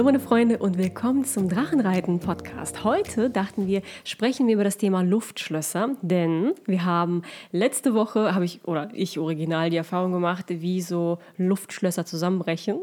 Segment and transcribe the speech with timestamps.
[0.00, 2.84] Hallo meine Freunde und willkommen zum Drachenreiten Podcast.
[2.84, 7.20] Heute dachten wir, sprechen wir über das Thema Luftschlösser, denn wir haben
[7.52, 12.78] letzte Woche, habe ich oder ich original die Erfahrung gemacht, wie so Luftschlösser zusammenbrechen.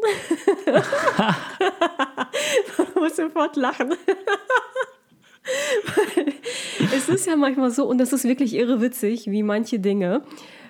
[2.77, 3.95] Man muss sofort lachen.
[6.95, 10.21] es ist ja manchmal so, und das ist wirklich irre witzig, wie manche Dinge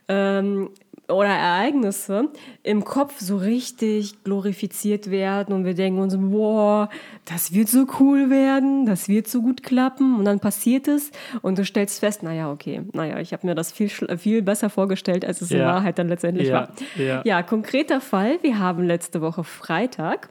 [0.07, 0.69] ähm,
[1.09, 2.29] oder Ereignisse
[2.63, 6.89] im Kopf so richtig glorifiziert werden und wir denken uns, boah,
[7.25, 11.57] das wird so cool werden, das wird so gut klappen und dann passiert es und
[11.57, 15.41] du stellst fest, naja, okay, naja, ich habe mir das viel, viel besser vorgestellt, als
[15.41, 15.59] es ja.
[15.59, 16.53] in Wahrheit dann letztendlich ja.
[16.53, 16.69] war.
[16.97, 17.21] Ja.
[17.23, 20.29] ja, konkreter Fall, wir haben letzte Woche Freitag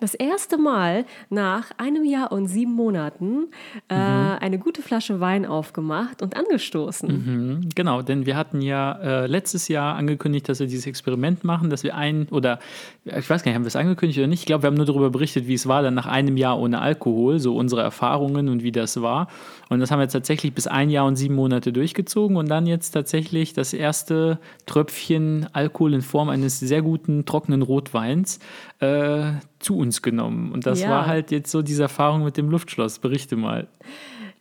[0.00, 3.48] das erste Mal nach einem Jahr und sieben Monaten
[3.88, 4.38] äh, mhm.
[4.40, 7.08] eine gute Flasche Wein aufgemacht und angestoßen.
[7.08, 11.70] Mhm, genau, denn wir hatten ja äh, letztes Jahr angekündigt, dass wir dieses Experiment machen,
[11.70, 12.58] dass wir ein oder
[13.04, 14.40] ich weiß gar nicht, haben wir es angekündigt oder nicht?
[14.40, 16.80] Ich glaube, wir haben nur darüber berichtet, wie es war dann nach einem Jahr ohne
[16.80, 19.28] Alkohol, so unsere Erfahrungen und wie das war.
[19.68, 22.66] Und das haben wir jetzt tatsächlich bis ein Jahr und sieben Monate durchgezogen und dann
[22.66, 28.40] jetzt tatsächlich das erste Tröpfchen Alkohol in Form eines sehr guten trockenen Rotweins
[28.84, 30.52] äh, zu uns genommen.
[30.52, 30.90] Und das ja.
[30.90, 32.98] war halt jetzt so diese Erfahrung mit dem Luftschloss.
[32.98, 33.68] Berichte mal.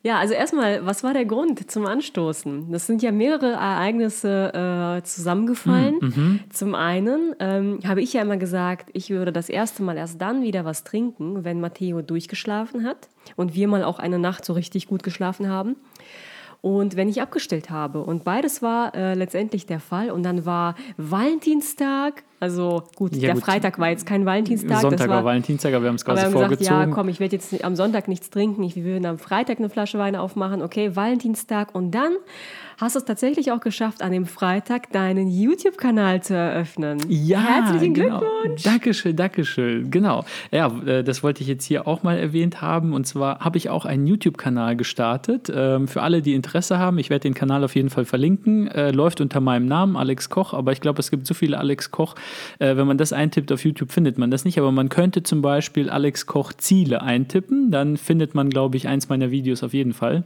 [0.06, 2.74] Ja, also erstmal, was war der Grund zum Anstoßen?
[2.74, 6.02] Das sind ja mehrere Ereignisse äh, zusammengefallen.
[6.02, 6.40] Hm, mhm.
[6.50, 10.42] Zum einen ähm, habe ich ja immer gesagt, ich würde das erste Mal erst dann
[10.42, 14.88] wieder was trinken, wenn Matteo durchgeschlafen hat und wir mal auch eine Nacht so richtig
[14.88, 15.78] gut geschlafen haben
[16.64, 18.02] und wenn ich abgestellt habe.
[18.06, 20.12] Und beides war äh, letztendlich der Fall.
[20.12, 23.46] Und dann war Valentinstag, also gut, ja, der gut.
[23.46, 24.82] Freitag war jetzt kein Valentinstag.
[24.82, 26.76] Sonntag das war, war Valentinstag, aber wir haben es quasi aber wir haben vorgezogen.
[26.76, 28.64] Gesagt, ja, komm, ich werde jetzt am Sonntag nichts trinken.
[28.64, 30.62] Ich, wir würden am Freitag eine Flasche Wein aufmachen.
[30.62, 31.74] Okay, Valentinstag.
[31.74, 32.12] Und dann
[32.78, 37.00] hast du es tatsächlich auch geschafft, an dem Freitag deinen YouTube-Kanal zu eröffnen.
[37.08, 38.20] Ja, herzlichen genau.
[38.20, 38.64] Glückwunsch.
[38.64, 39.90] Dankeschön, Dankeschön.
[39.90, 40.26] Genau.
[40.52, 42.94] Ja, äh, das wollte ich jetzt hier auch mal erwähnt haben.
[42.94, 45.52] Und zwar habe ich auch einen YouTube-Kanal gestartet.
[45.54, 48.68] Ähm, für alle, die Interesse haben, ich werde den Kanal auf jeden Fall verlinken.
[48.68, 50.54] Äh, läuft unter meinem Namen, Alex Koch.
[50.54, 52.16] Aber ich glaube, es gibt so viele Alex Koch.
[52.60, 54.58] Äh, wenn man das eintippt auf YouTube, findet man das nicht.
[54.60, 57.72] Aber man könnte zum Beispiel Alex Koch Ziele eintippen.
[57.72, 60.24] Dann findet man, glaube ich, eins meiner Videos auf jeden Fall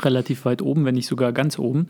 [0.00, 1.86] relativ weit oben, wenn nicht sogar ganz oben.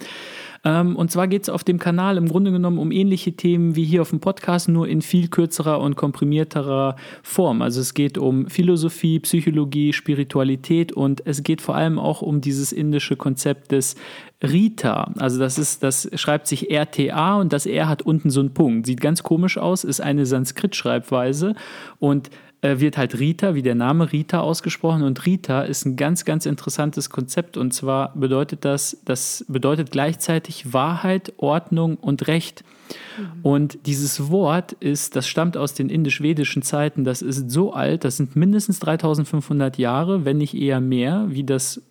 [0.64, 3.84] Ähm, und zwar geht es auf dem Kanal im Grunde genommen um ähnliche Themen wie
[3.84, 7.62] hier auf dem Podcast, nur in viel kürzerer und komprimierterer Form.
[7.62, 12.72] Also es geht um Philosophie, Psychologie, Spiritualität und es geht vor allem auch um dieses
[12.72, 13.96] indische Konzept des
[14.42, 15.12] Rita.
[15.18, 18.86] Also das ist, das schreibt sich RTA und das R hat unten so einen Punkt.
[18.86, 21.54] Sieht ganz komisch aus, ist eine Sanskrit-Schreibweise
[21.98, 22.30] und
[22.62, 25.02] wird halt Rita, wie der Name Rita ausgesprochen.
[25.02, 27.56] Und Rita ist ein ganz, ganz interessantes Konzept.
[27.56, 32.64] Und zwar bedeutet das, das bedeutet gleichzeitig Wahrheit, Ordnung und Recht.
[33.18, 33.40] Mhm.
[33.42, 38.16] Und dieses Wort ist, das stammt aus den indisch-vedischen Zeiten, das ist so alt, das
[38.16, 41.82] sind mindestens 3500 Jahre, wenn nicht eher mehr, wie das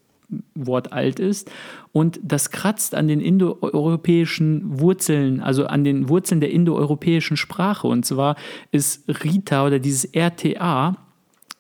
[0.55, 1.51] Wort alt ist.
[1.91, 7.87] Und das kratzt an den indoeuropäischen Wurzeln, also an den Wurzeln der indoeuropäischen Sprache.
[7.87, 8.35] Und zwar
[8.71, 10.97] ist Rita oder dieses RTA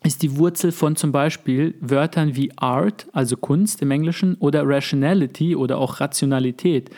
[0.03, 5.55] ist die Wurzel von zum Beispiel Wörtern wie Art, also Kunst im Englischen, oder Rationality
[5.55, 6.89] oder auch Rationalität.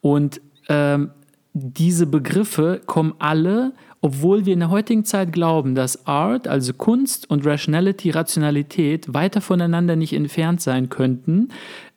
[0.00, 1.10] Und ähm,
[1.52, 7.28] diese Begriffe kommen alle obwohl wir in der heutigen Zeit glauben, dass Art, also Kunst
[7.30, 11.48] und Rationality, Rationalität weiter voneinander nicht entfernt sein könnten,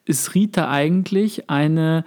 [0.05, 2.03] ist Rita eigentlich eine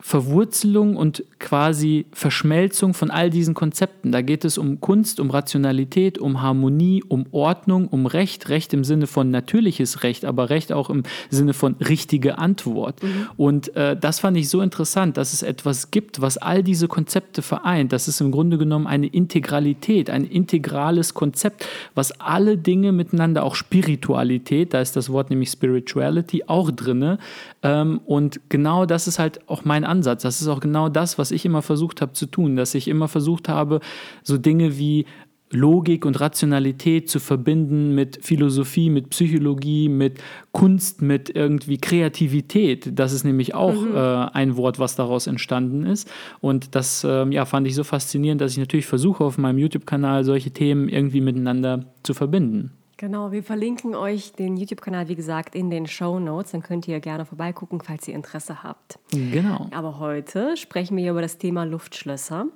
[0.00, 4.12] Verwurzelung und quasi Verschmelzung von all diesen Konzepten.
[4.12, 8.48] Da geht es um Kunst, um Rationalität, um Harmonie, um Ordnung, um Recht.
[8.48, 13.02] Recht im Sinne von natürliches Recht, aber Recht auch im Sinne von richtige Antwort.
[13.02, 13.26] Mhm.
[13.36, 17.42] Und äh, das fand ich so interessant, dass es etwas gibt, was all diese Konzepte
[17.42, 17.92] vereint.
[17.92, 21.66] Das ist im Grunde genommen eine Integralität, ein integrales Konzept,
[21.96, 27.18] was alle Dinge miteinander, auch Spiritualität, da ist das Wort nämlich Spirituality auch drinne.
[27.62, 30.22] Ähm, und genau das ist halt auch mein Ansatz.
[30.22, 33.08] Das ist auch genau das, was ich immer versucht habe zu tun, dass ich immer
[33.08, 33.80] versucht habe,
[34.22, 35.06] so Dinge wie
[35.50, 40.18] Logik und Rationalität zu verbinden mit Philosophie, mit Psychologie, mit
[40.52, 42.98] Kunst, mit irgendwie Kreativität.
[42.98, 43.94] Das ist nämlich auch mhm.
[43.94, 46.10] äh, ein Wort, was daraus entstanden ist.
[46.40, 50.24] Und das äh, ja, fand ich so faszinierend, dass ich natürlich versuche, auf meinem YouTube-Kanal
[50.24, 52.72] solche Themen irgendwie miteinander zu verbinden.
[52.98, 56.50] Genau, wir verlinken euch den YouTube-Kanal, wie gesagt, in den Show Notes.
[56.50, 58.98] Dann könnt ihr gerne vorbeigucken, falls ihr Interesse habt.
[59.12, 59.68] Genau.
[59.70, 62.46] Aber heute sprechen wir über das Thema Luftschlösser.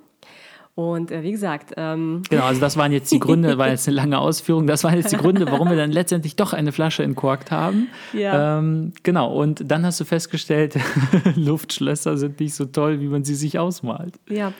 [0.75, 1.73] Und äh, wie gesagt.
[1.77, 4.95] Ähm genau, also das waren jetzt die Gründe, war jetzt eine lange Ausführung, das waren
[4.95, 7.87] jetzt die Gründe, warum wir dann letztendlich doch eine Flasche entkorkt haben.
[8.11, 8.57] Ja.
[8.59, 10.77] Ähm, genau, und dann hast du festgestellt,
[11.35, 14.15] Luftschlösser sind nicht so toll, wie man sie sich ausmalt.
[14.27, 14.51] Ja.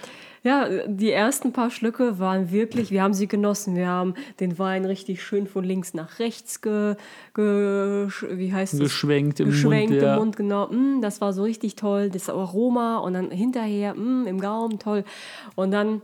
[0.43, 3.77] Ja, die ersten paar Schlücke waren wirklich, wir haben sie genossen.
[3.77, 6.95] Wir haben den Wein richtig schön von links nach rechts ge,
[7.33, 10.01] ge wie heißt geschwenkt, im geschwenkt Mund.
[10.01, 10.13] Ja.
[10.13, 10.67] Im Mund genau.
[10.67, 15.05] Mm, das war so richtig toll, das Aroma und dann hinterher mm, im Gaumen toll.
[15.55, 16.01] Und dann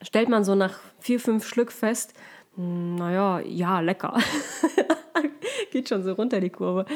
[0.00, 2.14] stellt man so nach vier, fünf Schlück fest,
[2.58, 4.18] naja, ja, lecker.
[5.70, 6.86] Geht schon so runter die Kurve.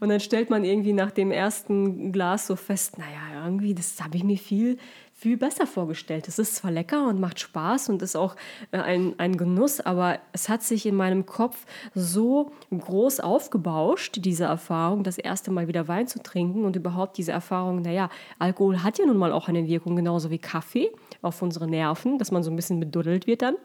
[0.00, 4.18] Und dann stellt man irgendwie nach dem ersten Glas so fest, naja, irgendwie, das habe
[4.18, 4.76] ich mir viel,
[5.14, 6.28] viel besser vorgestellt.
[6.28, 8.36] Es ist zwar lecker und macht Spaß und ist auch
[8.70, 11.64] äh, ein, ein Genuss, aber es hat sich in meinem Kopf
[11.94, 17.32] so groß aufgebauscht, diese Erfahrung, das erste Mal wieder Wein zu trinken und überhaupt diese
[17.32, 20.90] Erfahrung, naja, Alkohol hat ja nun mal auch eine Wirkung, genauso wie Kaffee
[21.22, 23.56] auf unsere Nerven, dass man so ein bisschen beduddelt wird dann.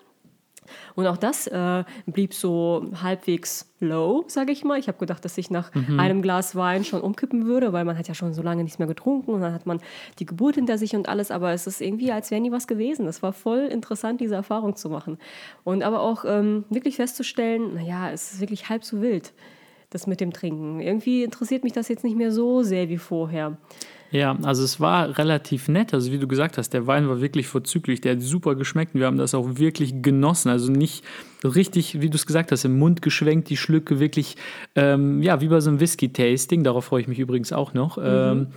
[0.96, 4.80] Und auch das äh, blieb so halbwegs low, sage ich mal.
[4.80, 6.00] Ich habe gedacht, dass ich nach mhm.
[6.00, 8.88] einem Glas Wein schon umkippen würde, weil man hat ja schon so lange nichts mehr
[8.88, 9.80] getrunken und dann hat man
[10.20, 11.32] die Geburt hinter sich und alles.
[11.32, 13.08] Aber es ist irgendwie, als wäre nie was gewesen.
[13.08, 15.18] Es war voll interessant, diese Erfahrung zu machen.
[15.64, 19.34] Und aber auch ähm, wirklich festzustellen, naja, es ist wirklich halb so wild,
[19.90, 20.80] das mit dem Trinken.
[20.80, 23.58] Irgendwie interessiert mich das jetzt nicht mehr so sehr wie vorher.
[24.14, 25.92] Ja, also es war relativ nett.
[25.92, 28.00] Also wie du gesagt hast, der Wein war wirklich vorzüglich.
[28.00, 28.94] Der hat super geschmeckt.
[28.94, 30.50] Wir haben das auch wirklich genossen.
[30.50, 31.04] Also nicht
[31.44, 34.38] richtig, wie du es gesagt hast, im Mund geschwenkt, die Schlücke wirklich,
[34.76, 36.64] ähm, ja, wie bei so einem Whisky-Tasting.
[36.64, 37.98] Darauf freue ich mich übrigens auch noch.
[37.98, 38.04] Mhm.
[38.06, 38.48] Ähm,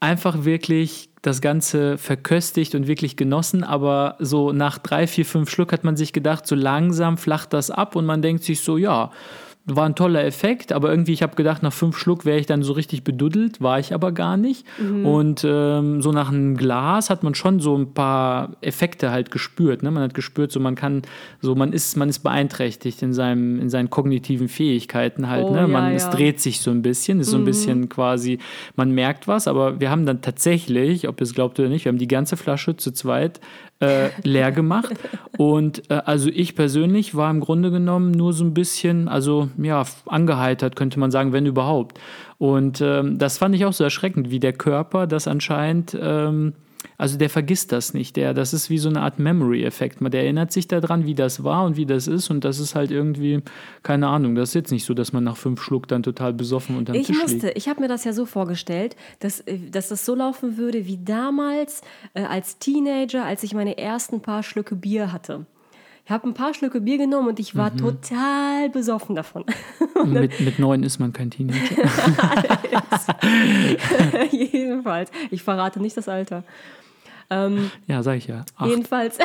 [0.00, 5.72] einfach wirklich das Ganze verköstigt und wirklich genossen, aber so nach drei, vier, fünf Schluck
[5.72, 9.10] hat man sich gedacht, so langsam flacht das ab und man denkt sich so, ja,
[9.68, 12.62] war ein toller Effekt, aber irgendwie, ich habe gedacht, nach fünf Schluck wäre ich dann
[12.62, 14.64] so richtig beduddelt, war ich aber gar nicht.
[14.78, 15.04] Mhm.
[15.04, 19.82] Und ähm, so nach einem Glas hat man schon so ein paar Effekte halt gespürt.
[19.82, 19.90] Ne?
[19.90, 21.02] Man hat gespürt, so man kann,
[21.40, 25.46] so man ist, man ist beeinträchtigt in seinem, in seinen kognitiven Fähigkeiten halt.
[25.46, 25.66] Oh, ne?
[25.66, 27.46] man, ja, es dreht sich so ein bisschen, ist so ein mhm.
[27.46, 28.38] bisschen quasi,
[28.76, 31.90] man merkt was, aber wir haben dann tatsächlich, ob ihr es glaubt oder nicht, wir
[31.90, 33.40] haben die ganze Flasche zu zweit
[33.80, 34.94] äh, leer gemacht.
[35.36, 39.84] Und äh, also ich persönlich war im Grunde genommen nur so ein bisschen, also ja,
[40.06, 41.98] angeheitert, könnte man sagen, wenn überhaupt.
[42.38, 46.54] Und ähm, das fand ich auch so erschreckend, wie der Körper das anscheinend ähm,
[46.98, 48.16] also der vergisst das nicht.
[48.16, 49.98] Der, das ist wie so eine Art Memory-Effekt.
[50.00, 52.30] Der erinnert sich daran, wie das war und wie das ist.
[52.30, 53.42] Und das ist halt irgendwie,
[53.82, 56.76] keine Ahnung, das ist jetzt nicht so, dass man nach fünf Schluck dann total besoffen
[56.76, 57.58] unter ich Tisch musste, liegt.
[57.58, 60.98] Ich habe mir das ja so vorgestellt, dass, äh, dass das so laufen würde wie
[61.02, 61.82] damals
[62.14, 65.46] äh, als Teenager, als ich meine ersten paar Schlücke Bier hatte.
[66.06, 67.78] Ich habe ein paar Schlücke Bier genommen und ich war mhm.
[67.78, 69.44] total besoffen davon.
[70.04, 71.58] mit, mit neun ist man kein Teenager.
[74.30, 75.10] Jedenfalls.
[75.32, 76.44] Ich verrate nicht das Alter.
[77.30, 78.44] Ähm, ja, sag ich ja.
[78.56, 78.68] Acht.
[78.68, 79.18] Jedenfalls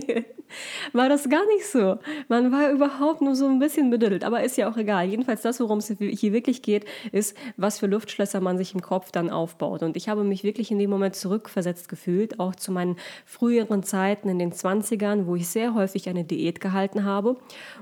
[0.92, 1.98] war das gar nicht so.
[2.28, 5.06] Man war überhaupt nur so ein bisschen bedüttelt, aber ist ja auch egal.
[5.06, 9.10] Jedenfalls das, worum es hier wirklich geht, ist, was für Luftschlösser man sich im Kopf
[9.10, 9.82] dann aufbaut.
[9.82, 14.28] Und ich habe mich wirklich in dem Moment zurückversetzt gefühlt, auch zu meinen früheren Zeiten
[14.28, 17.36] in den 20ern, wo ich sehr häufig eine Diät gehalten habe.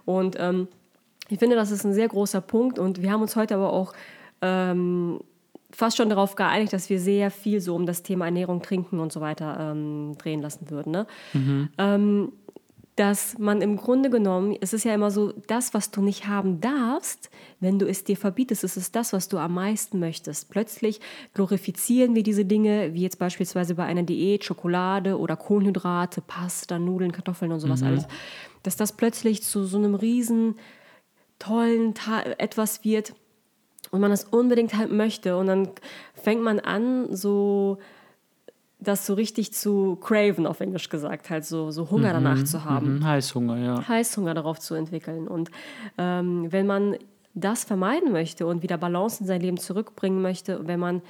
[0.04, 0.68] Und ähm,
[1.28, 2.78] ich finde, das ist ein sehr großer Punkt.
[2.78, 3.92] Und wir haben uns heute aber auch
[4.42, 5.20] ähm,
[5.70, 9.12] fast schon darauf geeinigt, dass wir sehr viel so um das Thema Ernährung, Trinken und
[9.12, 10.92] so weiter ähm, drehen lassen würden.
[10.92, 11.06] Ne?
[11.32, 11.68] Mhm.
[11.78, 12.32] Ähm,
[12.96, 16.62] dass man im Grunde genommen, es ist ja immer so, das, was du nicht haben
[16.62, 17.30] darfst,
[17.60, 20.48] wenn du es dir verbietest, ist es das, was du am meisten möchtest.
[20.48, 21.00] Plötzlich
[21.34, 27.12] glorifizieren wir diese Dinge, wie jetzt beispielsweise bei einer Diät, Schokolade oder Kohlenhydrate, Pasta, Nudeln,
[27.12, 27.88] Kartoffeln und sowas mhm.
[27.88, 28.06] alles,
[28.62, 30.56] dass das plötzlich zu so einem riesen
[31.38, 33.14] tollen Ta etwas wird,
[33.96, 35.36] und man das unbedingt halt möchte.
[35.38, 35.70] Und dann
[36.14, 37.78] fängt man an, so
[38.78, 42.64] das so richtig zu craven, auf Englisch gesagt, halt so, so Hunger mhm, danach zu
[42.64, 42.98] haben.
[42.98, 43.88] Mhm, Heißhunger, ja.
[43.88, 45.26] Heißhunger darauf zu entwickeln.
[45.26, 45.50] Und
[45.96, 46.96] ähm, wenn man
[47.32, 51.00] das vermeiden möchte und wieder Balance in sein Leben zurückbringen möchte, wenn man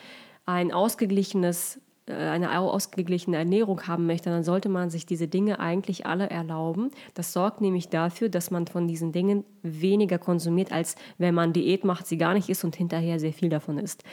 [0.44, 6.30] ein ausgeglichenes eine ausgeglichene Ernährung haben möchte, dann sollte man sich diese Dinge eigentlich alle
[6.30, 6.90] erlauben.
[7.14, 11.84] Das sorgt nämlich dafür, dass man von diesen Dingen weniger konsumiert, als wenn man Diät
[11.84, 14.04] macht, sie gar nicht isst und hinterher sehr viel davon isst.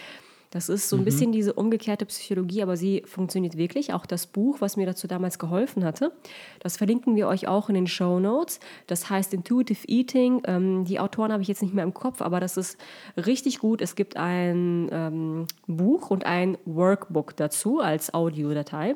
[0.54, 1.06] Das ist so ein mhm.
[1.06, 3.92] bisschen diese umgekehrte Psychologie, aber sie funktioniert wirklich.
[3.92, 6.12] Auch das Buch, was mir dazu damals geholfen hatte,
[6.60, 8.60] das verlinken wir euch auch in den Show Notes.
[8.86, 10.44] Das heißt Intuitive Eating.
[10.46, 12.78] Ähm, die Autoren habe ich jetzt nicht mehr im Kopf, aber das ist
[13.18, 13.82] richtig gut.
[13.82, 18.96] Es gibt ein ähm, Buch und ein Workbook dazu als Audiodatei.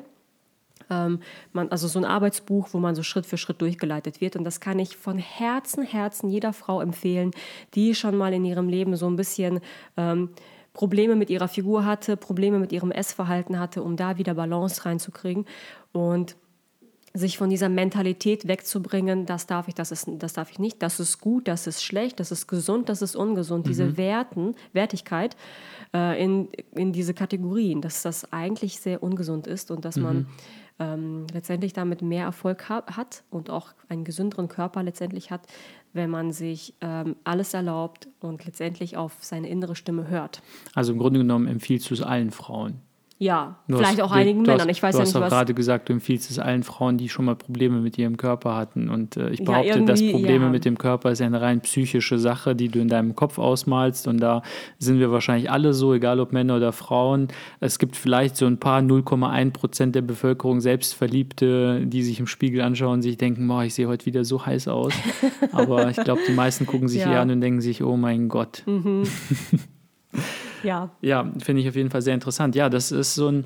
[0.90, 1.18] Ähm,
[1.52, 4.36] man, also so ein Arbeitsbuch, wo man so Schritt für Schritt durchgeleitet wird.
[4.36, 7.32] Und das kann ich von Herzen, Herzen jeder Frau empfehlen,
[7.74, 9.58] die schon mal in ihrem Leben so ein bisschen
[9.96, 10.30] ähm,
[10.72, 15.46] Probleme mit ihrer Figur hatte, Probleme mit ihrem Essverhalten hatte, um da wieder Balance reinzukriegen.
[15.92, 16.36] Und
[17.14, 21.00] sich von dieser Mentalität wegzubringen, das darf ich, das, ist, das darf ich nicht, das
[21.00, 23.68] ist gut, das ist schlecht, das ist gesund, das ist ungesund, mhm.
[23.68, 25.36] diese Werten, Wertigkeit
[25.94, 30.02] äh, in, in diese Kategorien, dass das eigentlich sehr ungesund ist und dass mhm.
[30.02, 30.26] man
[30.78, 35.46] ähm, letztendlich damit mehr Erfolg ha hat und auch einen gesünderen Körper letztendlich hat,
[35.92, 40.42] wenn man sich ähm, alles erlaubt und letztendlich auf seine innere Stimme hört.
[40.74, 42.80] Also im Grunde genommen empfiehlst du es allen Frauen.
[43.20, 44.68] Ja, du vielleicht hast, auch einigen du Männern.
[44.68, 45.30] Ich weiß du ja hast nicht, was.
[45.30, 48.88] gerade gesagt, du empfiehlst es allen Frauen, die schon mal Probleme mit ihrem Körper hatten.
[48.88, 50.50] Und äh, ich behaupte, ja, dass Probleme ja.
[50.50, 54.06] mit dem Körper ist ja eine rein psychische Sache, die du in deinem Kopf ausmalst.
[54.06, 54.42] Und da
[54.78, 57.26] sind wir wahrscheinlich alle so, egal ob Männer oder Frauen.
[57.58, 62.60] Es gibt vielleicht so ein paar 0,1 Prozent der Bevölkerung Selbstverliebte, die sich im Spiegel
[62.60, 64.94] anschauen und sich denken, boah, ich sehe heute wieder so heiß aus.
[65.52, 67.14] Aber ich glaube, die meisten gucken sich ja.
[67.14, 68.62] eher an und denken sich, oh mein Gott.
[68.66, 69.02] Mhm.
[70.62, 70.90] Ja.
[71.00, 72.54] Ja, finde ich auf jeden Fall sehr interessant.
[72.54, 73.44] Ja, das ist so ein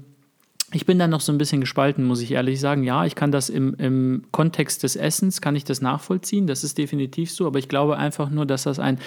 [0.74, 2.82] ich bin da noch so ein bisschen gespalten, muss ich ehrlich sagen.
[2.82, 6.78] Ja, ich kann das im, im Kontext des Essens, kann ich das nachvollziehen, das ist
[6.78, 8.98] definitiv so, aber ich glaube einfach nur, dass das ein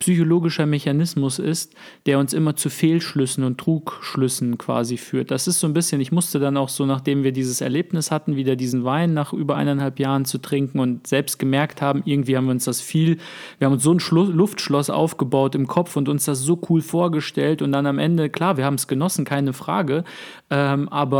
[0.00, 1.74] psychologischer Mechanismus ist,
[2.06, 5.30] der uns immer zu Fehlschlüssen und Trugschlüssen quasi führt.
[5.30, 8.34] Das ist so ein bisschen, ich musste dann auch so, nachdem wir dieses Erlebnis hatten,
[8.34, 12.46] wieder diesen Wein nach über eineinhalb Jahren zu trinken und selbst gemerkt haben, irgendwie haben
[12.46, 13.18] wir uns das viel,
[13.58, 16.80] wir haben uns so ein Schlu Luftschloss aufgebaut im Kopf und uns das so cool
[16.80, 20.04] vorgestellt und dann am Ende, klar, wir haben es genossen, keine Frage,
[20.50, 21.11] ähm, aber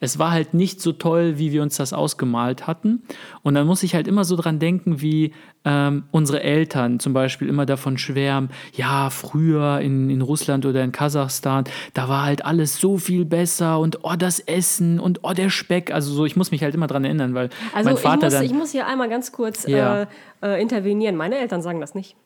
[0.00, 3.02] es war halt nicht so toll, wie wir uns das ausgemalt hatten.
[3.42, 5.32] Und dann muss ich halt immer so dran denken, wie
[5.64, 10.90] ähm, unsere Eltern zum Beispiel immer davon schwärmen, ja, früher in, in Russland oder in
[10.90, 15.50] Kasachstan, da war halt alles so viel besser und oh, das Essen und oh, der
[15.50, 15.92] Speck.
[15.92, 18.32] Also so, ich muss mich halt immer dran erinnern, weil also mein Vater ich muss,
[18.32, 18.44] dann...
[18.44, 20.02] ich muss hier einmal ganz kurz ja.
[20.02, 20.06] äh,
[20.42, 21.16] äh, intervenieren.
[21.16, 22.16] Meine Eltern sagen das nicht.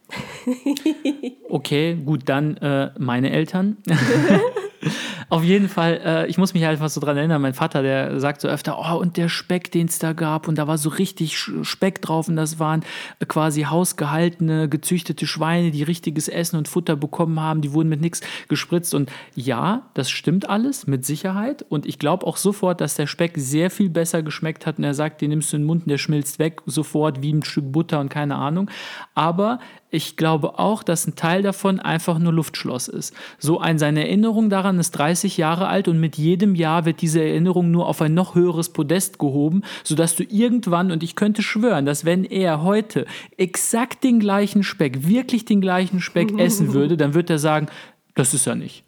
[1.50, 3.76] okay, gut, dann äh, meine Eltern.
[5.28, 8.20] Auf jeden Fall, äh, ich muss mich halt einfach so dran erinnern, mein Vater, der
[8.20, 10.88] sagt so öfter, oh, und der Speck, den es da gab, und da war so
[10.88, 12.84] richtig Speck drauf, und das waren
[13.18, 18.00] äh, quasi hausgehaltene, gezüchtete Schweine, die richtiges Essen und Futter bekommen haben, die wurden mit
[18.00, 18.94] nichts gespritzt.
[18.94, 21.64] Und ja, das stimmt alles, mit Sicherheit.
[21.68, 24.78] Und ich glaube auch sofort, dass der Speck sehr viel besser geschmeckt hat.
[24.78, 27.32] Und er sagt, den nimmst du in den Mund und der schmilzt weg, sofort wie
[27.32, 28.70] ein Stück Butter und keine Ahnung.
[29.14, 29.58] Aber
[29.96, 33.14] ich glaube auch, dass ein Teil davon einfach nur Luftschloss ist.
[33.38, 37.22] So ein, seine Erinnerung daran ist 30 Jahre alt und mit jedem Jahr wird diese
[37.22, 41.86] Erinnerung nur auf ein noch höheres Podest gehoben, sodass du irgendwann, und ich könnte schwören,
[41.86, 47.14] dass wenn er heute exakt den gleichen Speck, wirklich den gleichen Speck essen würde, dann
[47.14, 47.66] würde er sagen,
[48.14, 48.85] das ist er nicht.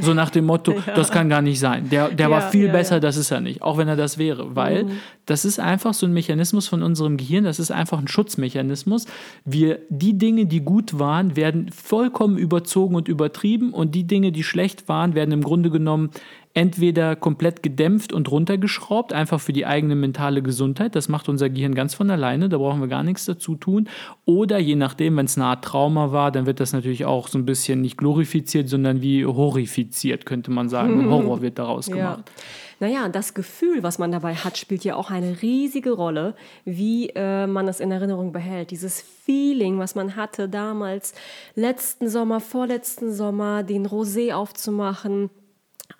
[0.00, 0.94] So nach dem Motto, ja.
[0.94, 1.88] das kann gar nicht sein.
[1.90, 3.62] Der, der ja, war viel ja, besser, das ist er nicht.
[3.62, 4.54] Auch wenn er das wäre.
[4.56, 4.90] Weil mhm.
[5.26, 9.06] das ist einfach so ein Mechanismus von unserem Gehirn, das ist einfach ein Schutzmechanismus.
[9.44, 14.42] Wir, die Dinge, die gut waren, werden vollkommen überzogen und übertrieben und die Dinge, die
[14.42, 16.10] schlecht waren, werden im Grunde genommen
[16.56, 20.96] entweder komplett gedämpft und runtergeschraubt, einfach für die eigene mentale Gesundheit.
[20.96, 23.90] Das macht unser Gehirn ganz von alleine, da brauchen wir gar nichts dazu tun.
[24.24, 27.36] Oder je nachdem, wenn es eine Art Trauma war, dann wird das natürlich auch so
[27.36, 31.10] ein bisschen nicht glorifiziert, sondern wie horrifiziert, könnte man sagen.
[31.10, 32.24] Horror wird daraus gemacht.
[32.26, 32.88] Ja.
[32.88, 36.34] Naja, das Gefühl, was man dabei hat, spielt ja auch eine riesige Rolle,
[36.64, 38.70] wie äh, man es in Erinnerung behält.
[38.70, 41.14] Dieses Feeling, was man hatte damals,
[41.54, 45.28] letzten Sommer, vorletzten Sommer, den Rosé aufzumachen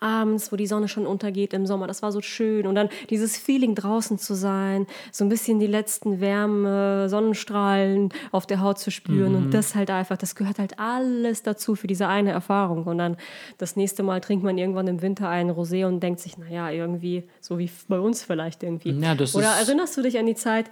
[0.00, 1.86] abends, wo die Sonne schon untergeht im Sommer.
[1.86, 2.66] Das war so schön.
[2.66, 8.46] Und dann dieses Feeling draußen zu sein, so ein bisschen die letzten Wärme, Sonnenstrahlen auf
[8.46, 9.32] der Haut zu spüren.
[9.32, 9.36] Mhm.
[9.36, 12.84] Und das halt einfach, das gehört halt alles dazu für diese eine Erfahrung.
[12.84, 13.16] Und dann
[13.58, 17.24] das nächste Mal trinkt man irgendwann im Winter einen Rosé und denkt sich, naja, irgendwie,
[17.40, 18.90] so wie bei uns vielleicht irgendwie.
[18.90, 20.70] Ja, Oder erinnerst du dich an die Zeit,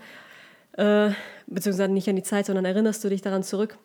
[0.72, 1.10] äh,
[1.46, 3.78] beziehungsweise nicht an die Zeit, sondern erinnerst du dich daran zurück,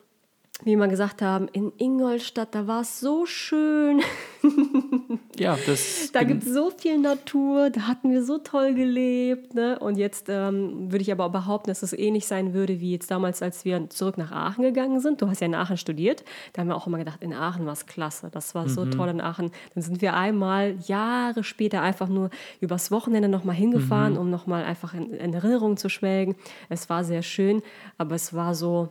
[0.63, 4.01] wie wir gesagt haben, in Ingolstadt, da war es so schön.
[5.37, 6.11] ja, das.
[6.11, 9.55] Da gibt es so viel Natur, da hatten wir so toll gelebt.
[9.55, 9.79] Ne?
[9.79, 13.41] Und jetzt ähm, würde ich aber behaupten, dass es ähnlich sein würde wie jetzt damals,
[13.41, 15.21] als wir zurück nach Aachen gegangen sind.
[15.21, 16.25] Du hast ja in Aachen studiert.
[16.51, 18.29] Da haben wir auch immer gedacht, in Aachen war es klasse.
[18.29, 18.91] Das war so mhm.
[18.91, 19.51] toll in Aachen.
[19.75, 24.19] Dann sind wir einmal Jahre später einfach nur übers Wochenende nochmal hingefahren, mhm.
[24.19, 26.35] um nochmal einfach in, in Erinnerung zu schwelgen.
[26.67, 27.61] Es war sehr schön,
[27.97, 28.89] aber es war so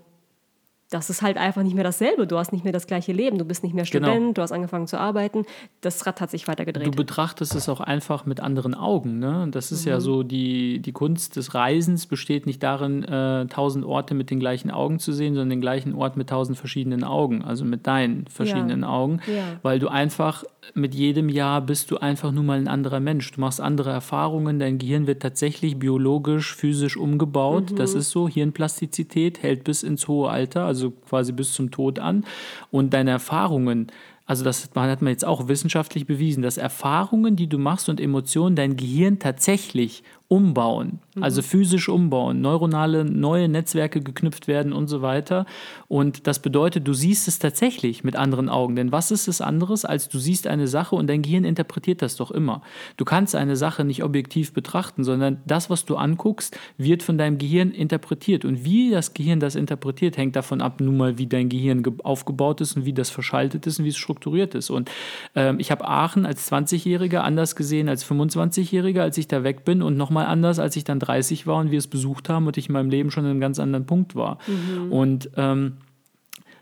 [0.90, 2.26] das ist halt einfach nicht mehr dasselbe.
[2.26, 3.36] Du hast nicht mehr das gleiche Leben.
[3.36, 4.06] Du bist nicht mehr genau.
[4.06, 4.32] Student, genau.
[4.32, 5.44] du hast angefangen zu arbeiten.
[5.82, 6.86] Das Rad hat sich weiter gedreht.
[6.86, 9.18] Du betrachtest es auch einfach mit anderen Augen.
[9.18, 9.48] Ne?
[9.50, 9.90] Das ist mhm.
[9.90, 14.40] ja so, die, die Kunst des Reisens besteht nicht darin, äh, tausend Orte mit den
[14.40, 18.26] gleichen Augen zu sehen, sondern den gleichen Ort mit tausend verschiedenen Augen, also mit deinen
[18.26, 18.88] verschiedenen ja.
[18.88, 19.20] Augen.
[19.26, 19.58] Ja.
[19.62, 23.30] Weil du einfach mit jedem Jahr bist du einfach nur mal ein anderer Mensch.
[23.32, 27.72] Du machst andere Erfahrungen, dein Gehirn wird tatsächlich biologisch, physisch umgebaut.
[27.72, 27.76] Mhm.
[27.76, 30.77] Das ist so, Hirnplastizität hält bis ins hohe Alter, also
[31.08, 32.24] quasi bis zum Tod an.
[32.70, 33.88] Und deine Erfahrungen,
[34.26, 38.56] also das hat man jetzt auch wissenschaftlich bewiesen, dass Erfahrungen, die du machst und Emotionen
[38.56, 45.46] dein Gehirn tatsächlich umbauen, also physisch umbauen, neuronale neue Netzwerke geknüpft werden und so weiter.
[45.88, 48.76] Und das bedeutet, du siehst es tatsächlich mit anderen Augen.
[48.76, 52.16] Denn was ist es anderes, als du siehst eine Sache und dein Gehirn interpretiert das
[52.16, 52.60] doch immer.
[52.98, 57.38] Du kannst eine Sache nicht objektiv betrachten, sondern das, was du anguckst, wird von deinem
[57.38, 58.44] Gehirn interpretiert.
[58.44, 62.60] Und wie das Gehirn das interpretiert, hängt davon ab, nun mal, wie dein Gehirn aufgebaut
[62.60, 64.68] ist und wie das verschaltet ist und wie es strukturiert ist.
[64.68, 64.90] Und
[65.34, 69.80] ähm, ich habe Aachen als 20-Jähriger anders gesehen als 25-Jähriger, als ich da weg bin
[69.80, 72.56] und nochmal mal anders, als ich dann 30 war und wir es besucht haben und
[72.56, 74.38] ich in meinem Leben schon in einem ganz anderen Punkt war.
[74.46, 74.92] Mhm.
[74.92, 75.74] Und ähm,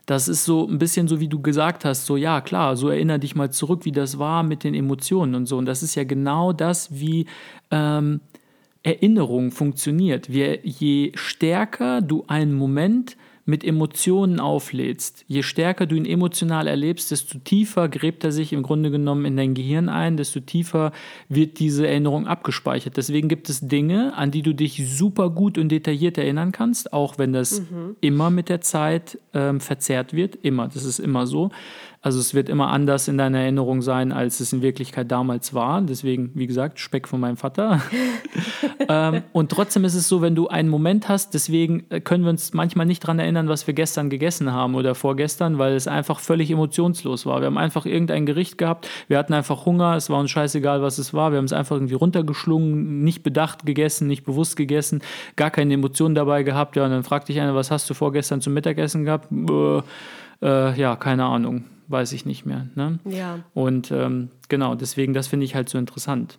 [0.05, 3.19] das ist so ein bisschen so, wie du gesagt hast, so ja, klar, so erinnere
[3.19, 5.57] dich mal zurück, wie das war mit den Emotionen und so.
[5.57, 7.27] Und das ist ja genau das, wie
[7.71, 8.21] ähm,
[8.83, 10.29] Erinnerung funktioniert.
[10.29, 13.17] Je stärker du einen Moment
[13.47, 18.65] mit Emotionen auflädst, je stärker du ihn emotional erlebst, desto tiefer gräbt er sich im
[18.65, 20.91] Grunde genommen in dein Gehirn ein, desto tiefer
[21.29, 22.97] wird diese Erinnerung abgespeichert.
[22.97, 27.19] Deswegen gibt es Dinge, an die du dich super gut und detailliert erinnern kannst, auch
[27.19, 27.95] wenn das mhm.
[28.01, 30.37] immer mit der Zeit ähm, verzerrt wird.
[30.43, 31.51] Immer, das ist immer so.
[32.07, 35.83] Also es wird immer anders in deiner Erinnerung sein, als es in Wirklichkeit damals war.
[35.83, 37.83] Deswegen, wie gesagt, Speck von meinem Vater.
[38.89, 42.31] ähm, und trotzdem ist es so, wenn du einen Moment hast, deswegen äh, können wir
[42.31, 46.21] uns manchmal nicht daran erinnern, was wir gestern gegessen haben oder vorgestern, weil es einfach
[46.21, 47.41] völlig emotionslos war.
[47.41, 50.99] Wir haben einfach irgendein Gericht gehabt, wir hatten einfach Hunger, es war uns scheißegal, was
[50.99, 51.33] es war.
[51.33, 55.03] Wir haben es einfach irgendwie runtergeschlungen, nicht bedacht gegessen, nicht bewusst gegessen,
[55.35, 56.77] gar keine Emotionen dabei gehabt.
[56.77, 59.33] Ja, und dann fragt dich einer, was hast du vorgestern zum Mittagessen gehabt?
[59.33, 59.83] Äh,
[60.43, 62.67] äh, ja, keine Ahnung weiß ich nicht mehr.
[62.75, 62.99] Ne?
[63.05, 63.41] Ja.
[63.55, 66.39] Und ähm, genau, deswegen, das finde ich halt so interessant.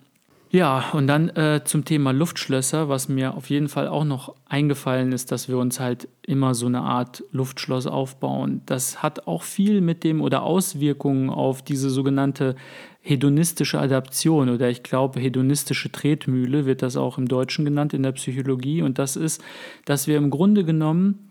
[0.50, 5.12] Ja, und dann äh, zum Thema Luftschlösser, was mir auf jeden Fall auch noch eingefallen
[5.12, 8.62] ist, dass wir uns halt immer so eine Art Luftschloss aufbauen.
[8.66, 12.56] Das hat auch viel mit dem oder Auswirkungen auf diese sogenannte
[13.01, 18.13] hedonistische Adaption oder ich glaube hedonistische Tretmühle wird das auch im Deutschen genannt in der
[18.13, 18.82] Psychologie.
[18.82, 19.44] Und das ist,
[19.84, 21.27] dass wir im Grunde genommen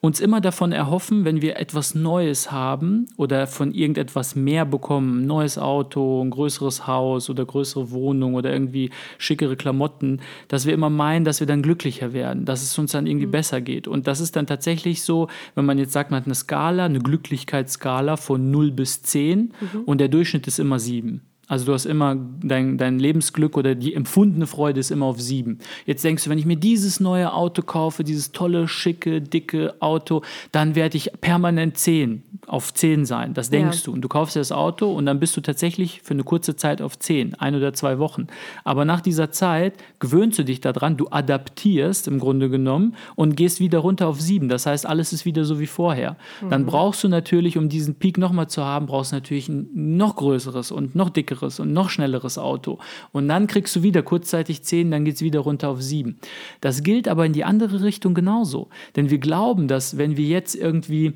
[0.00, 5.26] uns immer davon erhoffen, wenn wir etwas Neues haben oder von irgendetwas mehr bekommen, ein
[5.26, 10.88] neues Auto, ein größeres Haus oder größere Wohnung oder irgendwie schickere Klamotten, dass wir immer
[10.88, 13.32] meinen, dass wir dann glücklicher werden, dass es uns dann irgendwie mhm.
[13.32, 13.86] besser geht.
[13.88, 17.00] Und das ist dann tatsächlich so, wenn man jetzt sagt, man hat eine Skala, eine
[17.00, 19.80] Glücklichkeitsskala von 0 bis 10 mhm.
[19.84, 21.20] und der Durchschnitt ist immer 7.
[21.50, 25.58] Also du hast immer dein, dein Lebensglück oder die empfundene Freude ist immer auf sieben.
[25.84, 30.22] Jetzt denkst du, wenn ich mir dieses neue Auto kaufe, dieses tolle, schicke, dicke Auto,
[30.52, 33.34] dann werde ich permanent zehn, auf zehn sein.
[33.34, 33.84] Das denkst ja.
[33.86, 33.92] du.
[33.92, 36.80] Und du kaufst dir das Auto und dann bist du tatsächlich für eine kurze Zeit
[36.80, 38.28] auf zehn, ein oder zwei Wochen.
[38.62, 43.58] Aber nach dieser Zeit gewöhnst du dich daran, du adaptierst im Grunde genommen und gehst
[43.58, 44.48] wieder runter auf sieben.
[44.48, 46.16] Das heißt, alles ist wieder so wie vorher.
[46.42, 46.50] Mhm.
[46.50, 50.14] Dann brauchst du natürlich, um diesen Peak nochmal zu haben, brauchst du natürlich ein noch
[50.14, 52.78] größeres und noch dickeres dickeres und noch schnelleres Auto.
[53.12, 56.18] Und dann kriegst du wieder kurzzeitig 10, dann geht es wieder runter auf 7.
[56.60, 58.68] Das gilt aber in die andere Richtung genauso.
[58.96, 61.14] Denn wir glauben, dass wenn wir jetzt irgendwie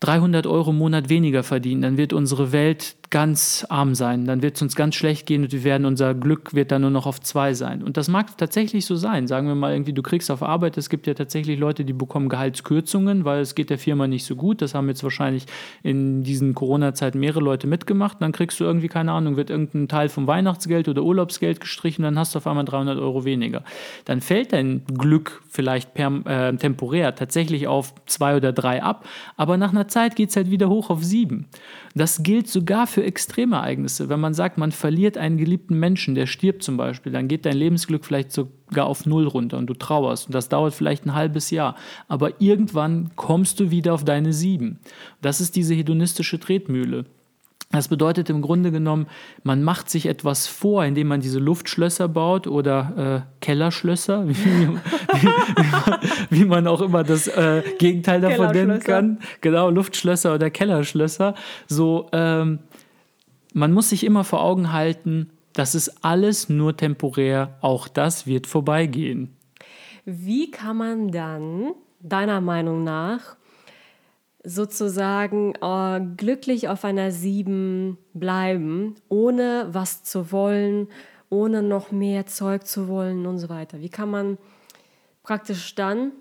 [0.00, 4.56] 300 Euro im Monat weniger verdienen, dann wird unsere Welt ganz arm sein, dann wird
[4.56, 7.20] es uns ganz schlecht gehen und wir werden, unser Glück wird dann nur noch auf
[7.20, 7.80] zwei sein.
[7.84, 9.28] Und das mag tatsächlich so sein.
[9.28, 12.28] Sagen wir mal irgendwie, du kriegst auf Arbeit, es gibt ja tatsächlich Leute, die bekommen
[12.28, 14.60] Gehaltskürzungen, weil es geht der Firma nicht so gut.
[14.62, 15.46] Das haben jetzt wahrscheinlich
[15.84, 18.20] in diesen Corona-Zeiten mehrere Leute mitgemacht.
[18.20, 22.18] Dann kriegst du irgendwie, keine Ahnung, wird irgendein Teil vom Weihnachtsgeld oder Urlaubsgeld gestrichen, dann
[22.18, 23.62] hast du auf einmal 300 Euro weniger.
[24.06, 29.56] Dann fällt dein Glück vielleicht per, äh, temporär tatsächlich auf zwei oder drei ab, aber
[29.56, 31.46] nach einer Zeit geht es halt wieder hoch auf sieben.
[31.94, 34.08] Das gilt sogar für Extremereignisse.
[34.08, 37.56] Wenn man sagt, man verliert einen geliebten Menschen, der stirbt zum Beispiel, dann geht dein
[37.56, 40.26] Lebensglück vielleicht sogar auf Null runter und du trauerst.
[40.26, 41.76] Und das dauert vielleicht ein halbes Jahr.
[42.08, 44.80] Aber irgendwann kommst du wieder auf deine Sieben.
[45.22, 47.04] Das ist diese hedonistische Tretmühle.
[47.74, 49.08] Das bedeutet im Grunde genommen,
[49.42, 55.28] man macht sich etwas vor, indem man diese Luftschlösser baut oder äh, Kellerschlösser, wie, wie,
[56.30, 59.18] wie, man, auch immer das äh, Gegenteil davon nennen kann.
[59.40, 61.34] Genau, Luftschlösser oder Kellerschlösser.
[61.66, 62.60] So, ähm,
[63.54, 68.46] man muss sich immer vor Augen halten, das ist alles nur temporär, auch das wird
[68.46, 69.34] vorbeigehen.
[70.04, 73.36] Wie kann man dann, deiner Meinung nach,
[74.42, 80.88] sozusagen äh, glücklich auf einer Sieben bleiben, ohne was zu wollen,
[81.30, 83.80] ohne noch mehr Zeug zu wollen und so weiter?
[83.80, 84.36] Wie kann man
[85.22, 86.12] praktisch dann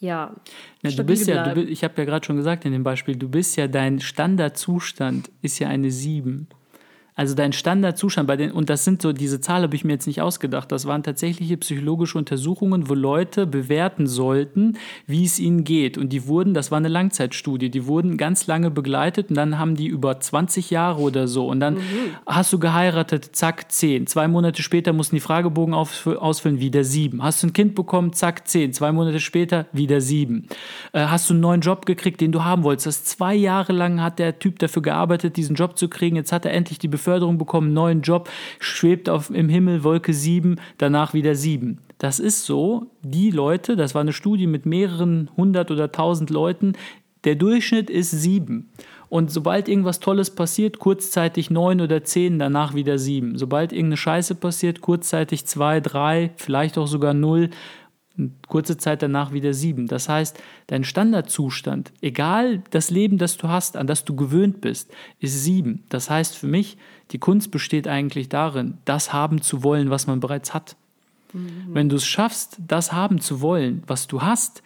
[0.00, 0.34] ja,
[0.82, 3.28] ja du bist ja, du, ich habe ja gerade schon gesagt in dem Beispiel, du
[3.28, 6.48] bist ja dein Standardzustand ist ja eine 7.
[7.18, 10.06] Also dein Standardzustand bei den, und das sind so, diese Zahl habe ich mir jetzt
[10.06, 14.78] nicht ausgedacht, das waren tatsächliche psychologische Untersuchungen, wo Leute bewerten sollten,
[15.08, 15.98] wie es ihnen geht.
[15.98, 19.74] Und die wurden, das war eine Langzeitstudie, die wurden ganz lange begleitet und dann haben
[19.74, 21.48] die über 20 Jahre oder so.
[21.48, 21.80] Und dann mhm.
[22.24, 24.06] hast du geheiratet, zack, 10.
[24.06, 27.20] Zwei Monate später mussten die Fragebogen ausfüllen, wieder 7.
[27.20, 28.74] Hast du ein Kind bekommen, zack, 10.
[28.74, 30.46] Zwei Monate später wieder 7.
[30.92, 32.86] Äh, hast du einen neuen Job gekriegt, den du haben wolltest.
[32.86, 36.14] Das zwei Jahre lang hat der Typ dafür gearbeitet, diesen Job zu kriegen.
[36.14, 38.28] Jetzt hat er endlich die Beförderung Beförderung bekommen, neuen Job,
[38.60, 41.78] schwebt auf, im Himmel, Wolke 7, danach wieder 7.
[41.96, 46.74] Das ist so, die Leute, das war eine Studie mit mehreren hundert oder tausend Leuten,
[47.24, 48.68] der Durchschnitt ist 7.
[49.08, 53.38] Und sobald irgendwas Tolles passiert, kurzzeitig 9 oder 10, danach wieder 7.
[53.38, 57.48] Sobald irgendeine Scheiße passiert, kurzzeitig 2, 3, vielleicht auch sogar 0
[58.48, 59.86] kurze Zeit danach wieder sieben.
[59.86, 64.92] Das heißt, dein Standardzustand, egal das Leben, das du hast, an das du gewöhnt bist,
[65.20, 65.84] ist sieben.
[65.88, 66.78] Das heißt für mich,
[67.10, 70.76] die Kunst besteht eigentlich darin, das haben zu wollen, was man bereits hat.
[71.32, 71.68] Mhm.
[71.68, 74.62] Wenn du es schaffst, das haben zu wollen, was du hast,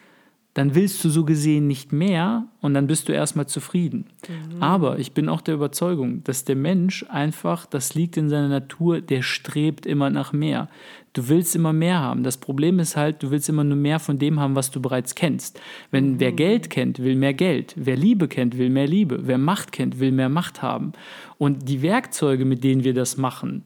[0.53, 4.05] dann willst du so gesehen nicht mehr und dann bist du erstmal zufrieden.
[4.27, 4.61] Mhm.
[4.61, 9.01] Aber ich bin auch der Überzeugung, dass der Mensch einfach, das liegt in seiner Natur,
[9.01, 10.69] der strebt immer nach mehr.
[11.13, 12.23] Du willst immer mehr haben.
[12.23, 15.13] Das Problem ist halt, du willst immer nur mehr von dem haben, was du bereits
[15.13, 15.61] kennst.
[15.91, 16.19] Wenn mhm.
[16.19, 17.73] wer Geld kennt, will mehr Geld.
[17.77, 19.19] Wer Liebe kennt, will mehr Liebe.
[19.27, 20.93] Wer Macht kennt, will mehr Macht haben.
[21.37, 23.63] Und die Werkzeuge, mit denen wir das machen,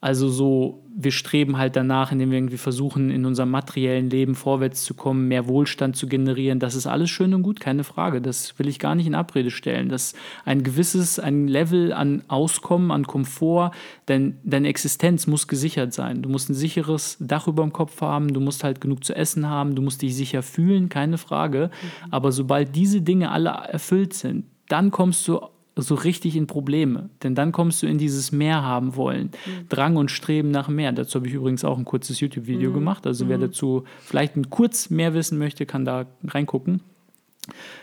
[0.00, 4.84] also so, wir streben halt danach, indem wir irgendwie versuchen, in unserem materiellen Leben vorwärts
[4.84, 6.60] zu kommen, mehr Wohlstand zu generieren.
[6.60, 8.22] Das ist alles schön und gut, keine Frage.
[8.22, 9.88] Das will ich gar nicht in Abrede stellen.
[9.88, 13.72] Das ist ein gewisses, ein Level an Auskommen, an Komfort,
[14.06, 16.22] denn deine Existenz muss gesichert sein.
[16.22, 19.48] Du musst ein sicheres Dach über dem Kopf haben, du musst halt genug zu essen
[19.48, 21.70] haben, du musst dich sicher fühlen, keine Frage.
[21.72, 22.12] Mhm.
[22.12, 25.40] Aber sobald diese Dinge alle erfüllt sind, dann kommst du
[25.82, 27.10] so richtig in Probleme.
[27.22, 29.30] Denn dann kommst du in dieses Mehr haben wollen.
[29.46, 29.68] Mhm.
[29.68, 30.92] Drang und Streben nach mehr.
[30.92, 32.74] Dazu habe ich übrigens auch ein kurzes YouTube-Video mhm.
[32.74, 33.06] gemacht.
[33.06, 33.28] Also mhm.
[33.28, 36.80] wer dazu vielleicht ein kurz mehr wissen möchte, kann da reingucken.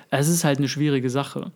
[0.10, 1.51] Es ist halt eine schwierige Sache.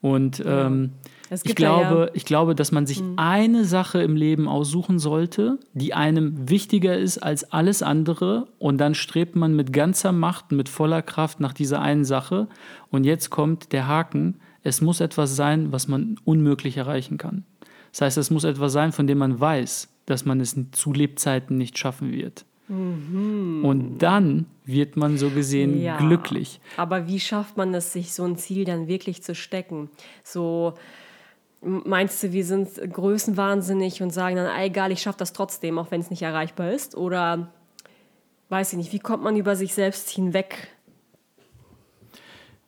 [0.00, 0.90] Und ähm,
[1.30, 2.10] ich, glaube, ja.
[2.12, 3.14] ich glaube, dass man sich mhm.
[3.16, 8.48] eine Sache im Leben aussuchen sollte, die einem wichtiger ist als alles andere.
[8.58, 12.48] Und dann strebt man mit ganzer Macht, mit voller Kraft nach dieser einen Sache.
[12.90, 17.44] Und jetzt kommt der Haken es muss etwas sein, was man unmöglich erreichen kann.
[17.90, 21.56] Das heißt, es muss etwas sein, von dem man weiß, dass man es zu Lebzeiten
[21.56, 22.44] nicht schaffen wird.
[22.68, 23.64] Mhm.
[23.64, 26.60] Und dann wird man so gesehen ja, glücklich.
[26.76, 29.90] Aber wie schafft man es, sich so ein Ziel dann wirklich zu stecken?
[30.22, 30.74] So
[31.60, 36.00] meinst du, wir sind größenwahnsinnig und sagen dann, egal, ich schaffe das trotzdem, auch wenn
[36.00, 36.96] es nicht erreichbar ist?
[36.96, 37.52] Oder
[38.48, 40.68] weiß ich nicht, wie kommt man über sich selbst hinweg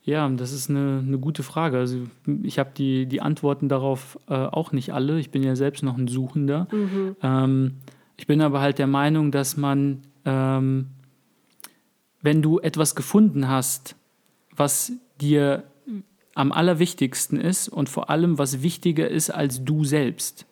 [0.05, 1.79] ja, das ist eine, eine gute Frage.
[1.79, 2.03] Also
[2.43, 5.19] ich habe die, die Antworten darauf äh, auch nicht alle.
[5.19, 6.67] Ich bin ja selbst noch ein Suchender.
[6.71, 7.15] Mhm.
[7.23, 7.71] Ähm,
[8.15, 10.89] ich bin aber halt der Meinung, dass man, ähm,
[12.21, 13.95] wenn du etwas gefunden hast,
[14.55, 15.63] was dir
[16.35, 20.45] am allerwichtigsten ist und vor allem was wichtiger ist als du selbst,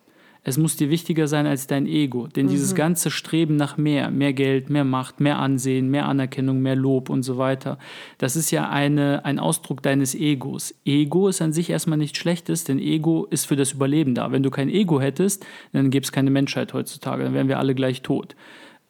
[0.46, 2.28] es muss dir wichtiger sein als dein Ego.
[2.28, 2.50] Denn mhm.
[2.50, 7.10] dieses ganze Streben nach mehr, mehr Geld, mehr Macht, mehr Ansehen, mehr Anerkennung, mehr Lob
[7.10, 7.78] und so weiter,
[8.18, 10.76] das ist ja eine, ein Ausdruck deines Egos.
[10.86, 14.32] Ego ist an sich erstmal nichts Schlechtes, denn Ego ist für das Überleben da.
[14.32, 17.74] Wenn du kein Ego hättest, dann gäbe es keine Menschheit heutzutage, dann wären wir alle
[17.74, 18.36] gleich tot.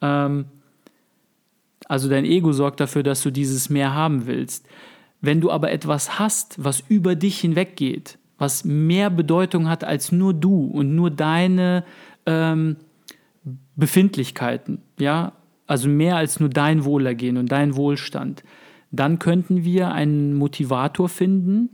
[0.01, 0.45] Ähm,
[1.87, 4.65] also dein Ego sorgt dafür, dass du dieses mehr haben willst.
[5.21, 10.33] Wenn du aber etwas hast, was über dich hinweggeht, was mehr Bedeutung hat als nur
[10.33, 11.85] du und nur deine
[12.25, 12.75] ähm,
[13.77, 15.31] Befindlichkeiten, ja,
[15.65, 18.43] also mehr als nur dein Wohlergehen und dein Wohlstand,
[18.91, 21.69] dann könnten wir einen Motivator finden,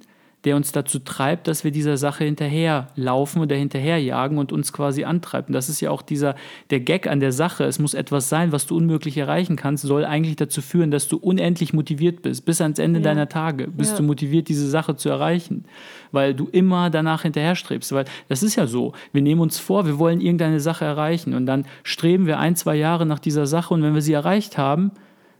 [0.45, 5.51] der uns dazu treibt, dass wir dieser Sache hinterherlaufen oder hinterherjagen und uns quasi antreiben.
[5.53, 6.35] Das ist ja auch dieser,
[6.69, 7.65] der Gag an der Sache.
[7.65, 11.17] Es muss etwas sein, was du unmöglich erreichen kannst, soll eigentlich dazu führen, dass du
[11.17, 12.45] unendlich motiviert bist.
[12.45, 13.03] Bis ans Ende ja.
[13.03, 13.97] deiner Tage bist ja.
[13.97, 15.65] du motiviert, diese Sache zu erreichen,
[16.13, 17.91] weil du immer danach hinterherstrebst.
[17.91, 18.93] Weil das ist ja so.
[19.11, 22.75] Wir nehmen uns vor, wir wollen irgendeine Sache erreichen und dann streben wir ein, zwei
[22.75, 24.91] Jahre nach dieser Sache und wenn wir sie erreicht haben,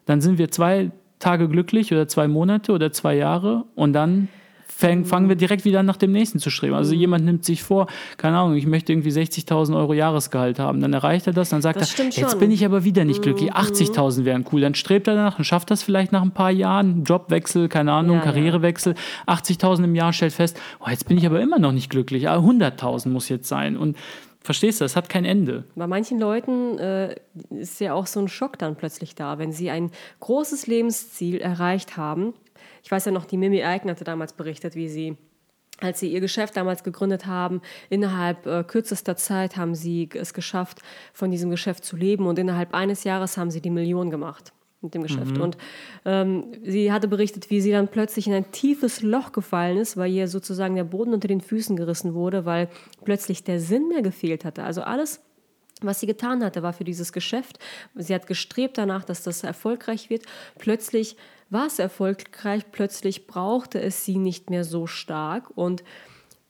[0.05, 4.27] dann sind wir zwei Tage glücklich oder zwei Monate oder zwei Jahre und dann
[4.71, 6.73] fangen wir direkt wieder nach dem nächsten zu streben.
[6.73, 10.79] Also jemand nimmt sich vor, keine Ahnung, ich möchte irgendwie 60.000 Euro Jahresgehalt haben.
[10.79, 13.53] Dann erreicht er das, dann sagt das er, jetzt bin ich aber wieder nicht glücklich.
[13.53, 14.25] 80.000 mhm.
[14.25, 14.61] wären cool.
[14.61, 17.03] Dann strebt er danach und schafft das vielleicht nach ein paar Jahren.
[17.03, 18.95] Jobwechsel, keine Ahnung, ja, Karrierewechsel.
[19.27, 22.29] 80.000 im Jahr stellt fest, oh, jetzt bin ich aber immer noch nicht glücklich.
[22.29, 23.75] 100.000 ah, muss jetzt sein.
[23.75, 23.97] Und
[24.41, 25.65] Verstehst du, es hat kein Ende.
[25.75, 27.15] Bei manchen Leuten äh,
[27.51, 31.97] ist ja auch so ein Schock dann plötzlich da, wenn sie ein großes Lebensziel erreicht
[31.97, 32.33] haben
[32.83, 35.17] ich weiß ja noch, die Mimi Eigner hatte damals berichtet, wie sie
[35.81, 40.79] als sie ihr Geschäft damals gegründet haben, innerhalb äh, kürzester Zeit haben sie es geschafft,
[41.13, 44.93] von diesem Geschäft zu leben und innerhalb eines Jahres haben sie die Million gemacht mit
[44.93, 45.35] dem Geschäft.
[45.35, 45.41] Mhm.
[45.41, 45.57] Und
[46.05, 50.11] ähm, sie hatte berichtet, wie sie dann plötzlich in ein tiefes Loch gefallen ist, weil
[50.11, 52.69] ihr sozusagen der Boden unter den Füßen gerissen wurde, weil
[53.03, 54.63] plötzlich der Sinn mehr gefehlt hatte.
[54.63, 55.21] Also alles,
[55.81, 57.59] was sie getan hatte, war für dieses Geschäft.
[57.95, 60.23] Sie hat gestrebt danach, dass das erfolgreich wird.
[60.57, 61.17] Plötzlich
[61.49, 65.83] war es erfolgreich, plötzlich brauchte es sie nicht mehr so stark und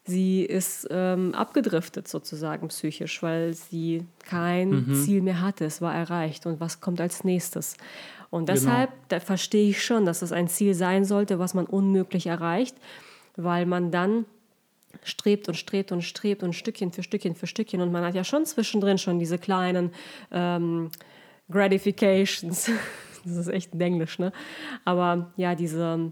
[0.05, 4.95] sie ist ähm, abgedriftet sozusagen psychisch, weil sie kein mhm.
[4.95, 5.65] Ziel mehr hatte.
[5.65, 7.77] Es war erreicht und was kommt als nächstes?
[8.29, 8.59] Und genau.
[8.59, 9.21] deshalb genau.
[9.21, 12.75] verstehe ich schon, dass es ein Ziel sein sollte, was man unmöglich erreicht,
[13.35, 14.25] weil man dann
[15.03, 18.23] strebt und strebt und strebt und Stückchen für Stückchen für Stückchen und man hat ja
[18.23, 19.91] schon zwischendrin schon diese kleinen
[20.31, 20.89] ähm,
[21.49, 22.71] Gratifications.
[23.23, 24.31] das ist echt ein Englisch, ne?
[24.85, 26.11] Aber ja, diese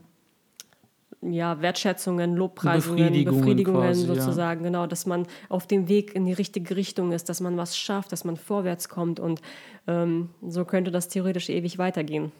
[1.21, 4.69] ja, Wertschätzungen, Lobpreisungen, Befriedigungen, Befriedigungen quasi, sozusagen, ja.
[4.69, 8.11] genau, dass man auf dem Weg in die richtige Richtung ist, dass man was schafft,
[8.11, 9.41] dass man vorwärts kommt und
[9.87, 12.31] ähm, so könnte das theoretisch ewig weitergehen.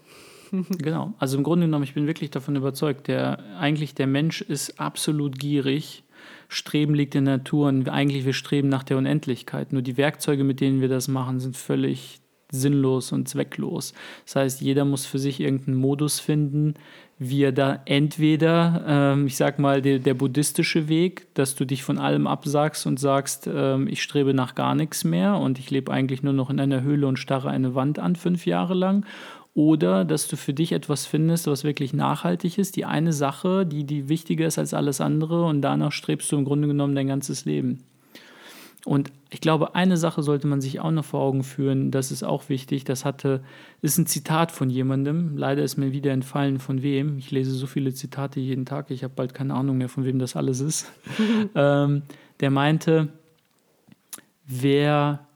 [0.70, 4.80] genau, also im Grunde genommen, ich bin wirklich davon überzeugt, der eigentlich der Mensch ist
[4.80, 6.04] absolut gierig.
[6.48, 9.74] Streben liegt in der Natur und eigentlich wir streben nach der Unendlichkeit.
[9.74, 13.94] Nur die Werkzeuge, mit denen wir das machen, sind völlig sinnlos und zwecklos.
[14.26, 16.76] Das heißt, jeder muss für sich irgendeinen Modus finden,
[17.20, 21.84] wie er da entweder, ähm, ich sag mal, der, der, buddhistische Weg, dass du dich
[21.84, 25.92] von allem absagst und sagst, ähm, ich strebe nach gar nichts mehr und ich lebe
[25.92, 29.06] eigentlich nur noch in einer Höhle und starre eine Wand an fünf Jahre lang.
[29.56, 33.86] Oder dass du für dich etwas findest, was wirklich nachhaltig ist, die eine Sache, die,
[33.86, 37.46] die wichtiger ist als alles andere und danach strebst du im Grunde genommen dein ganzes
[37.46, 37.80] Leben.
[38.88, 42.24] Und ich glaube, eine Sache sollte man sich auch noch vor Augen führen, das ist
[42.24, 42.86] auch wichtig.
[42.86, 43.44] Das hatte,
[43.82, 45.36] ist ein Zitat von jemandem.
[45.36, 47.18] Leider ist mir wieder entfallen, von wem.
[47.18, 50.20] Ich lese so viele Zitate jeden Tag, ich habe bald keine Ahnung mehr, von wem
[50.20, 50.90] das alles ist.
[51.56, 52.04] ähm,
[52.40, 53.10] der meinte,
[54.46, 55.27] wer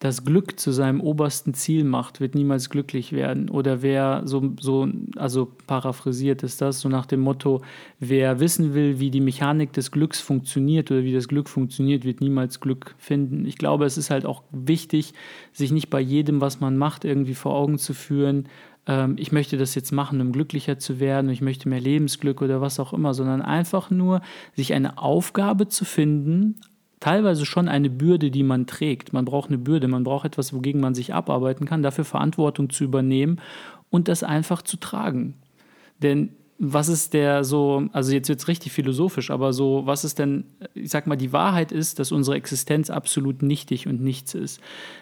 [0.00, 3.50] das Glück zu seinem obersten Ziel macht, wird niemals glücklich werden.
[3.50, 7.60] Oder wer so, so, also paraphrasiert ist das, so nach dem Motto,
[7.98, 12.22] wer wissen will, wie die Mechanik des Glücks funktioniert oder wie das Glück funktioniert, wird
[12.22, 13.44] niemals Glück finden.
[13.44, 15.12] Ich glaube, es ist halt auch wichtig,
[15.52, 18.48] sich nicht bei jedem, was man macht, irgendwie vor Augen zu führen,
[18.86, 22.62] ähm, ich möchte das jetzt machen, um glücklicher zu werden, ich möchte mehr Lebensglück oder
[22.62, 24.22] was auch immer, sondern einfach nur
[24.56, 26.56] sich eine Aufgabe zu finden,
[27.00, 29.12] teilweise schon eine Bürde, die man trägt.
[29.12, 32.84] Man braucht eine Bürde, man braucht etwas, wogegen man sich abarbeiten kann, dafür Verantwortung zu
[32.84, 33.40] übernehmen
[33.88, 35.34] und das einfach zu tragen.
[36.02, 36.30] Denn
[36.62, 40.44] was ist der so, also jetzt wird es richtig philosophisch, aber so, was ist denn,
[40.74, 44.60] ich sag mal, die Wahrheit ist, dass unsere Existenz absolut nichtig und nichts ist.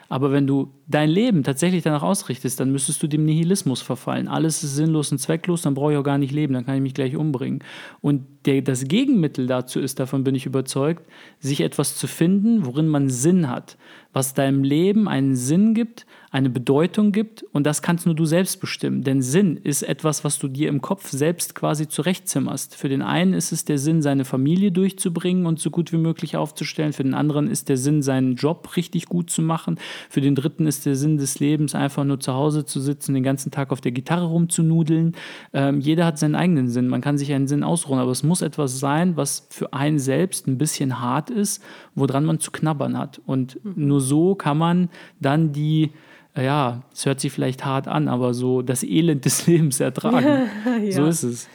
[0.08, 4.28] Aber wenn du dein Leben tatsächlich danach ausrichtest, dann müsstest du dem Nihilismus verfallen.
[4.28, 6.80] Alles ist sinnlos und zwecklos, dann brauche ich auch gar nicht leben, dann kann ich
[6.80, 7.64] mich gleich umbringen.
[8.00, 11.04] Und der, das Gegenmittel dazu ist, davon bin ich überzeugt,
[11.40, 13.76] sich etwas zu finden, worin man Sinn hat,
[14.12, 18.60] was deinem Leben einen Sinn gibt, eine Bedeutung gibt und das kannst nur du selbst
[18.60, 19.02] bestimmen.
[19.02, 22.74] Denn Sinn ist etwas, was du dir im Kopf selbst quasi zurechtzimmerst.
[22.74, 26.36] Für den einen ist es der Sinn, seine Familie durchzubringen und so gut wie möglich
[26.36, 26.92] aufzustellen.
[26.92, 29.78] Für den anderen ist der Sinn, seinen Job richtig gut zu machen.
[30.10, 33.22] Für den dritten ist der Sinn des Lebens, einfach nur zu Hause zu sitzen, den
[33.22, 35.14] ganzen Tag auf der Gitarre rumzunudeln.
[35.54, 36.88] Ähm, jeder hat seinen eigenen Sinn.
[36.88, 40.46] Man kann sich einen Sinn ausruhen, aber es muss etwas sein, was für einen selbst
[40.46, 41.62] ein bisschen hart ist,
[41.94, 43.20] woran man zu knabbern hat.
[43.24, 45.92] Und nur so kann man dann die
[46.36, 50.48] ja, es hört sich vielleicht hart an, aber so das Elend des Lebens ertragen.
[50.84, 50.92] ja.
[50.92, 51.48] So ist es.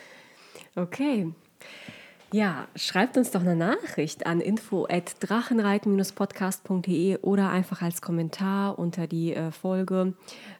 [0.75, 1.27] Okay.
[2.34, 9.52] Ja, schreibt uns doch eine Nachricht an info@drachenreiten-podcast.de oder einfach als Kommentar unter die äh,
[9.52, 10.15] Folge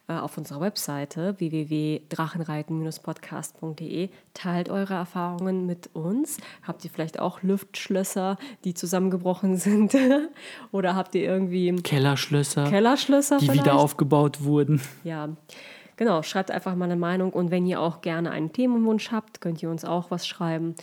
[0.06, 4.10] äh, auf unserer Webseite www.drachenreiten-podcast.de.
[4.34, 6.36] Teilt eure Erfahrungen mit uns.
[6.62, 9.96] Habt ihr vielleicht auch Luftschlösser, die zusammengebrochen sind?
[10.70, 13.64] oder habt ihr irgendwie Kellerschlösser, Kellerschlösser die vielleicht?
[13.64, 14.80] wieder aufgebaut wurden?
[15.02, 15.30] Ja.
[15.96, 19.62] Genau, schreibt einfach mal eine Meinung und wenn ihr auch gerne einen Themenwunsch habt, könnt
[19.62, 20.74] ihr uns auch was schreiben.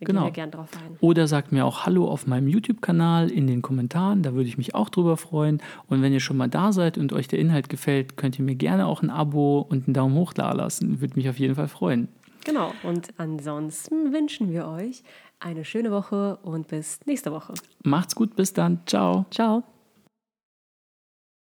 [0.00, 0.20] Da genau.
[0.20, 0.96] gehen wir gerne drauf ein.
[1.00, 4.74] Oder sagt mir auch Hallo auf meinem YouTube-Kanal in den Kommentaren, da würde ich mich
[4.74, 5.62] auch drüber freuen.
[5.88, 8.54] Und wenn ihr schon mal da seid und euch der Inhalt gefällt, könnt ihr mir
[8.54, 11.00] gerne auch ein Abo und einen Daumen hoch da lassen.
[11.00, 12.08] Würde mich auf jeden Fall freuen.
[12.44, 15.02] Genau, und ansonsten wünschen wir euch
[15.40, 17.54] eine schöne Woche und bis nächste Woche.
[17.82, 18.80] Macht's gut, bis dann.
[18.86, 19.26] Ciao.
[19.30, 19.77] Ciao.